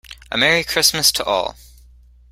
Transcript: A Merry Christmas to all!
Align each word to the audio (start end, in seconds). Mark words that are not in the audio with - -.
A 0.31 0.35
Merry 0.35 0.63
Christmas 0.63 1.11
to 1.11 1.23
all! 1.25 1.55